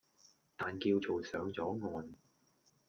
[0.57, 2.09] 但叫做上咗岸